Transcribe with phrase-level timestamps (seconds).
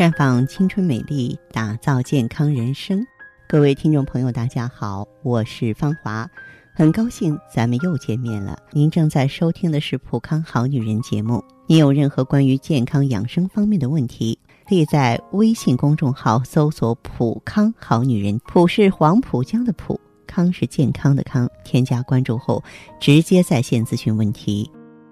[0.00, 3.06] 绽放青春美丽，打造健康人生。
[3.46, 6.26] 各位听众朋友，大家好，我是芳华，
[6.72, 8.58] 很高兴咱们又见面了。
[8.72, 11.44] 您正在收听的是《普康好女人》节目。
[11.66, 21.46] 您有任何关于健康养生方面的问题，可以在微信公众号搜索“普康好女人”，普是黄浦江的浦，康是健康的康。
[21.62, 22.64] 添加关注后，
[22.98, 24.70] 直接在线咨询问题。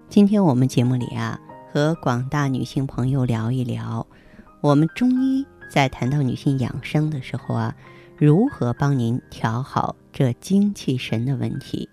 [0.09, 1.39] 今天我们节目里啊，
[1.70, 4.07] 和广大女性朋友聊一聊。
[4.61, 7.77] 我们中医在谈到女性养生的时候啊，
[8.16, 11.89] 如何帮您调好这精气神的问题？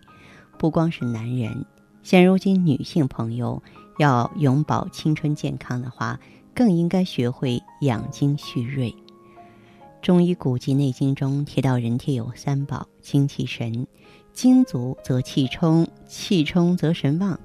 [0.57, 1.63] 不光是男人，
[2.01, 3.61] 现如今女性朋友
[3.99, 6.19] 要永葆青春健康的话，
[6.55, 8.95] 更应该学会养精蓄锐。
[10.01, 13.85] 中医古籍《内经》中提到，人体有三宝：精气神，
[14.33, 17.37] 精足则气充，气充则神旺；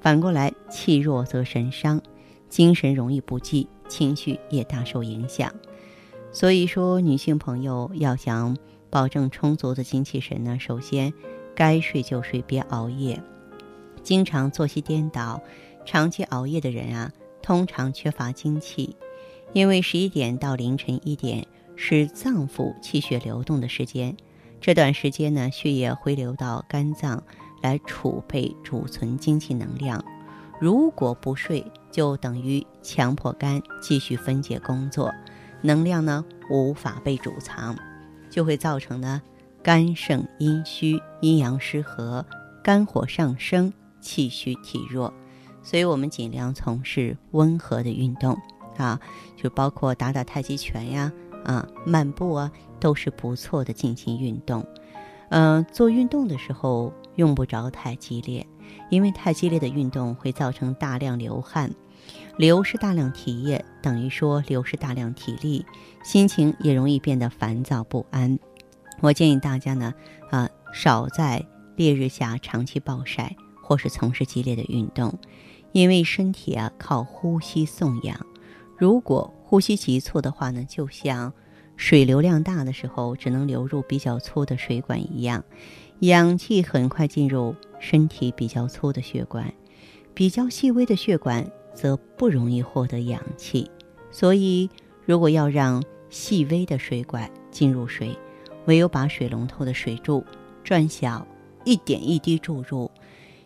[0.00, 2.00] 反过来，气弱则神伤，
[2.48, 3.66] 精神容易不济。
[3.90, 5.52] 情绪也大受影响，
[6.32, 8.56] 所以说女性朋友要想
[8.88, 11.12] 保证充足的精气神呢，首先
[11.54, 13.22] 该睡就睡，别熬夜。
[14.02, 15.42] 经常作息颠倒、
[15.84, 18.96] 长期熬夜的人啊，通常缺乏精气，
[19.52, 24.16] 因为十一点到凌晨一点是脏腑气血流动的时间，
[24.60, 27.22] 这段时间呢，血液回流到肝脏
[27.60, 30.02] 来储备、储存精气能量。
[30.60, 35.10] 如果不睡，就等于强迫肝继续分解工作，
[35.62, 37.74] 能量呢无法被储藏，
[38.28, 39.22] 就会造成呢
[39.62, 42.24] 肝肾阴虚、阴阳失和、
[42.62, 43.72] 肝火上升、
[44.02, 45.12] 气虚体弱。
[45.62, 48.38] 所以我们尽量从事温和的运动
[48.76, 49.00] 啊，
[49.36, 51.10] 就包括打打太极拳呀、
[51.44, 54.64] 啊漫步啊，都是不错的进行运动。
[55.30, 58.46] 嗯，做运动的时候用不着太激烈。
[58.88, 61.70] 因为太激烈的运动会造成大量流汗，
[62.36, 65.64] 流失大量体液，等于说流失大量体力，
[66.02, 68.38] 心情也容易变得烦躁不安。
[69.00, 69.94] 我建议大家呢，
[70.30, 71.44] 啊，少在
[71.76, 75.18] 烈日下长期暴晒，或是从事激烈的运动，
[75.72, 78.26] 因为身体啊靠呼吸送氧，
[78.76, 81.32] 如果呼吸急促的话呢，就像
[81.76, 85.42] 水流量大的时候只能流入比较粗的水管一样。
[86.00, 89.52] 氧气很快进入身体比较粗的血管，
[90.14, 93.68] 比较细微的血管则不容易获得氧气。
[94.12, 94.70] 所以，
[95.04, 98.16] 如果要让细微的水管进入水，
[98.66, 100.24] 唯有把水龙头的水柱
[100.62, 101.26] 转小，
[101.64, 102.90] 一点一滴注入，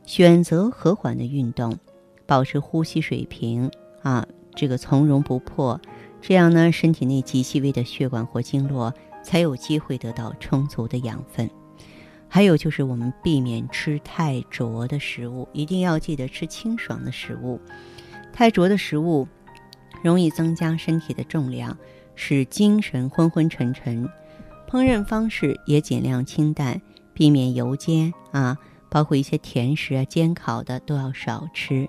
[0.04, 1.78] 选择和缓的运动，
[2.26, 3.70] 保持呼吸水平
[4.02, 5.80] 啊，这个从容不迫，
[6.20, 11.48] 这样呢，身体内极细微的血管或经络才有机会得到充足的养分。
[12.34, 17.60] 还有就是我们避免吃太浊的食物，一定要记得吃清爽的食物。
[18.32, 19.28] 太浊的食物
[20.02, 21.78] 容易增加身体的重量，
[22.16, 24.08] 使精神昏昏沉沉。
[24.68, 28.58] 烹饪方式也尽量清淡，避免油煎啊，
[28.90, 31.88] 包括一些甜食啊、煎烤的都要少吃。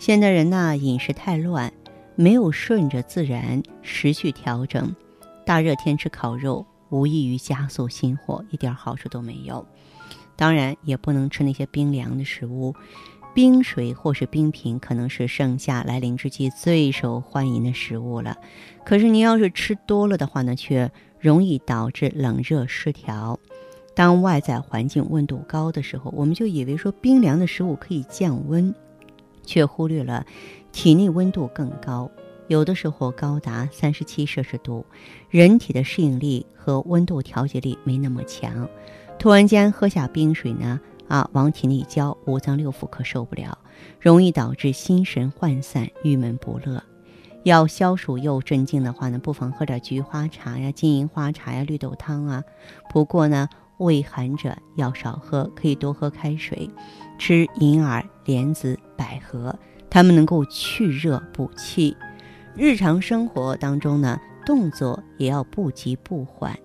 [0.00, 1.72] 现代人呢，饮食太乱，
[2.16, 4.92] 没有顺着自然时序调整，
[5.44, 6.66] 大热天吃烤肉。
[6.88, 9.66] 无异于加速心火，一点好处都没有。
[10.36, 12.74] 当然，也不能吃那些冰凉的食物，
[13.34, 18.36] 冰水或是冰品可能是盛夏来临之际最受欢迎的食物了。
[18.84, 23.40] 可是，您要是吃多了的话呢，却容易导致冷热失调。
[23.94, 28.74] 当外在环境温度高的时候，我们就以为说冰凉的食物可以降温，
[29.42, 30.26] 却忽略了
[30.70, 32.10] 体内温度更高。
[32.48, 34.84] 有的时候高达三十七摄氏度，
[35.30, 38.68] 人体的适应力和温度调节力没那么强，
[39.26, 43.58] 突然间喝下冰水呢，啊，往体内浇，五脏六腑可受不了，
[43.98, 46.80] 容易导致心神涣散、郁闷不乐。
[47.42, 52.40] 要消暑又镇静的话呢，不妨喝点菊花茶呀、金银花茶呀、绿豆汤啊。
[52.88, 53.48] 不过呢，
[53.78, 56.70] 胃寒者要少喝，可以多喝开水，
[57.18, 59.52] 吃银耳、莲子、百合，
[59.90, 61.96] 它们能够去热补气。
[62.54, 66.56] 日常生活当中呢，动作也要不急不缓。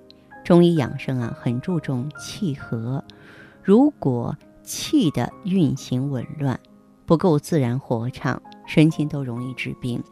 [0.43, 3.03] 中医养生啊，很注重气和。
[3.63, 6.59] 如果气的运行紊乱，
[7.05, 10.03] 不够自然活畅，身心都容易治病。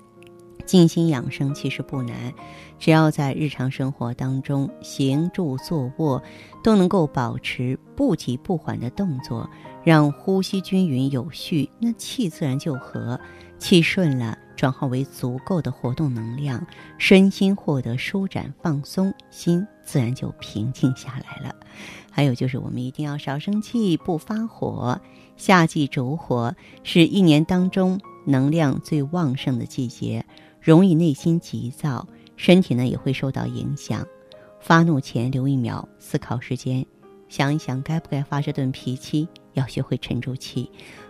[0.66, 2.32] 静心养生其实不难，
[2.78, 6.22] 只要在日常生活当中行住坐卧
[6.64, 9.50] 都能够保持不急不缓的动作，
[9.84, 13.20] 让呼吸均匀有序，那气自然就和。
[13.58, 16.66] 气顺了，转化为足够的活动能量，
[17.00, 21.56] 身心获得舒展放松，心自然就平静下来了。
[22.12, 25.02] 还有就是，我们一定要少生气，不发火。
[25.36, 26.54] 夏季主火，
[26.84, 30.24] 是一年当中能量最旺盛的季节，
[30.62, 32.08] 容易内心急躁，
[32.38, 34.06] 身体呢也会受到影响。
[34.60, 36.86] 发怒前留一秒思考时间，
[37.28, 40.70] 想一想该不该发这顿脾气，要学会沉住气，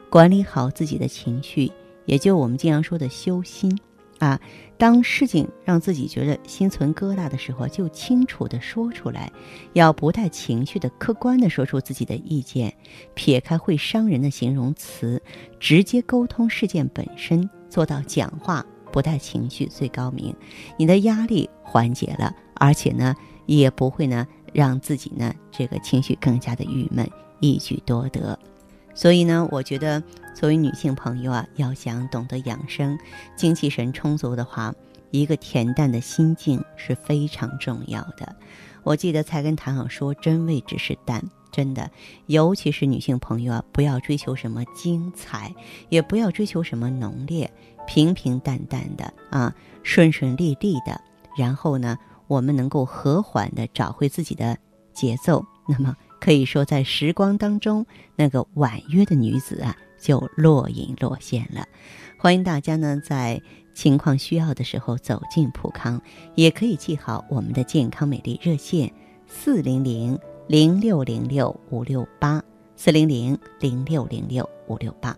[0.09, 1.69] 管理好自己的情绪，
[2.05, 3.77] 也就我们经常说的修心。
[4.19, 4.39] 啊，
[4.77, 9.31] 当事情让自己觉得心存疙瘩的时候，就清楚的说出来，
[9.73, 12.73] 要不带情绪的、客观的说出自己的意见，
[13.13, 15.21] 撇开会伤人的形容词，
[15.59, 20.35] 直接沟通事件本身，做到讲话不带情绪最高明。
[20.77, 28.37] 你的压力缓解了，而且呢，也不会呢让自己呢这个情绪更加的郁闷，一举多得。
[28.93, 30.03] 所以呢，我觉得
[30.35, 32.97] 作为女性朋友啊，要想懂得养生、
[33.35, 34.73] 精气神充足的话，
[35.11, 38.35] 一个恬淡的心境是非常重要的。
[38.83, 41.89] 我记得菜根谭上说：“真味只是淡。”真的，
[42.27, 45.53] 尤其是女性朋友啊，不要追求什么精彩，
[45.89, 47.51] 也不要追求什么浓烈，
[47.87, 50.99] 平平淡淡的啊，顺顺利利的。
[51.37, 51.97] 然后呢，
[52.27, 54.57] 我们能够和缓的找回自己的
[54.93, 55.45] 节奏。
[55.67, 55.95] 那么。
[56.19, 57.85] 可以说，在时光当中，
[58.15, 61.65] 那个婉约的女子啊，就若隐若现了。
[62.17, 63.41] 欢迎大家呢，在
[63.73, 66.01] 情况需要的时候走进普康，
[66.35, 68.91] 也可以记好我们的健康美丽热线：
[69.27, 72.43] 四零零零六零六五六八，
[72.75, 75.15] 四零零零六零六五六八。